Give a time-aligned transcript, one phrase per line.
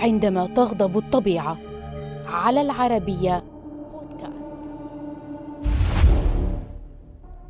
[0.00, 1.58] عندما تغضب الطبيعة.
[2.26, 3.44] على العربية
[3.92, 4.56] بودكاست.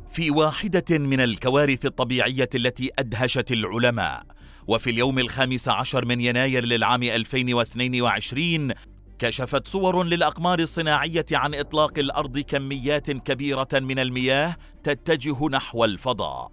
[0.09, 4.23] في واحدة من الكوارث الطبيعية التي أدهشت العلماء
[4.67, 8.73] وفي اليوم الخامس عشر من يناير للعام 2022
[9.19, 16.51] كشفت صور للأقمار الصناعية عن إطلاق الأرض كميات كبيرة من المياه تتجه نحو الفضاء.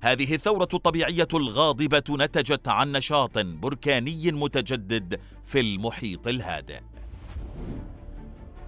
[0.00, 6.80] هذه الثورة الطبيعية الغاضبة نتجت عن نشاط بركاني متجدد في المحيط الهادئ.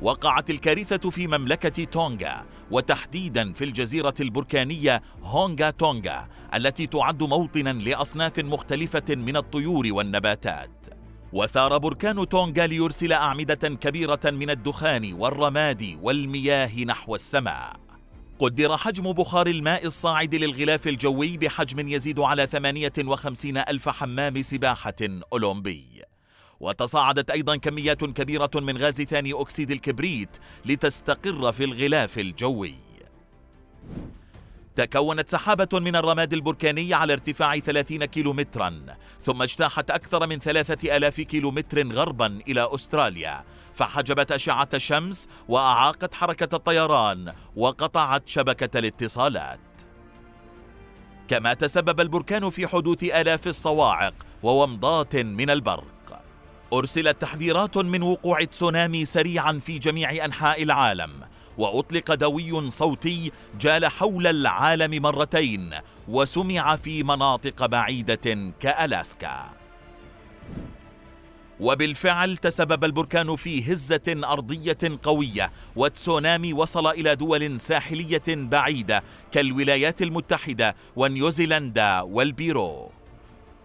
[0.03, 8.39] وقعت الكارثة في مملكة تونغا وتحديدا في الجزيرة البركانية هونغا تونغا التي تعد موطنا لأصناف
[8.39, 10.71] مختلفة من الطيور والنباتات.
[11.33, 17.80] وثار بركان تونغا ليرسل أعمدة كبيرة من الدخان والرماد والمياه نحو السماء.
[18.41, 24.95] قدر حجم بخار الماء الصاعد للغلاف الجوي بحجم يزيد على 58 ألف حمام سباحة
[25.33, 25.85] أولمبي.
[26.61, 30.29] وتصاعدت أيضا كميات كبيرة من غاز ثاني أكسيد الكبريت
[30.65, 32.90] لتستقر في الغلاف الجوي.
[34.77, 38.83] تكونت سحابة من الرماد البركاني على ارتفاع 30 كيلومترا
[39.21, 46.57] ثم اجتاحت أكثر من ثلاثة ألاف كيلومتر غربا إلى أستراليا فحجبت أشعة الشمس وأعاقت حركة
[46.57, 49.61] الطيران وقطعت شبكة الاتصالات.
[51.29, 56.23] كما تسبب البركان في حدوث آلاف الصواعق وومضات من البرق.
[56.73, 61.11] أرسلت تحذيرات من وقوع تسونامي سريعا في جميع أنحاء العالم
[61.61, 65.71] وأطلق دوي صوتي جال حول العالم مرتين
[66.09, 69.51] وسمع في مناطق بعيدة كألاسكا.
[71.61, 79.03] وبالفعل تسبب البركان في هزة أرضية قوية وتسونامي وصل إلى دول ساحلية بعيدة
[79.33, 82.91] كالولايات المتحدة ونيوزيلندا والبيرو.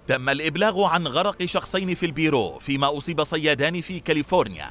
[0.08, 4.70] تم الإبلاغ عن غرق شخصين في البيرو فيما أصيب صيادان في كاليفورنيا.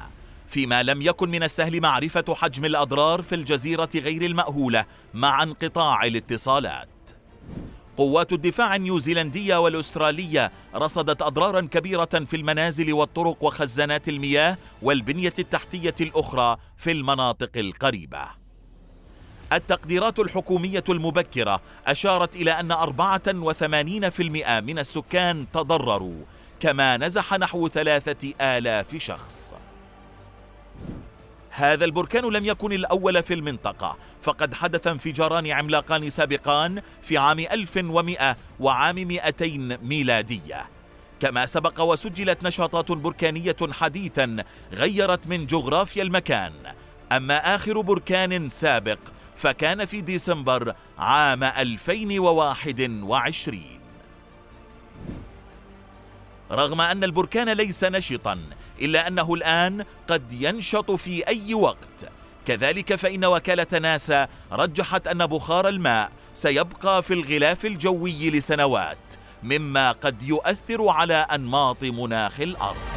[0.55, 4.85] فيما لم يكن من السهل معرفة حجم الأضرار في الجزيرة غير المأهولة
[5.15, 6.89] مع انقطاع الاتصالات.
[7.97, 16.57] قوات الدفاع النيوزيلندية والأسترالية رصدت أضرارا كبيرة في المنازل والطرق وخزانات المياه والبنية التحتية الأخرى
[16.77, 18.25] في المناطق القريبة.
[19.53, 26.25] التقديرات الحكومية المبكرة أشارت إلى أن 84% من السكان تضرروا
[26.61, 29.55] كما نزح نحو ثلاثة آلاف شخص.
[31.57, 38.37] هذا البركان لم يكن الأول في المنطقة فقد حدث انفجاران عملاقان سابقان في عام 1100
[38.61, 40.69] وعام 200 ميلادية.
[41.21, 46.53] كما سبق وسجلت نشاطات بركانية حديثا غيرت من جغرافيا المكان.
[47.13, 48.99] أما آخر بركان سابق
[49.37, 53.63] فكان في ديسمبر عام 2021
[56.51, 58.39] رغم أن البركان ليس نشطا
[58.81, 62.09] إلا أنه الآن قد ينشط في أي وقت.
[62.47, 68.99] كذلك فإن وكالة ناسا رجحت أن بخار الماء سيبقى في الغلاف الجوي لسنوات
[69.43, 72.94] مما قد يؤثر على أنماط مناخ الأرض.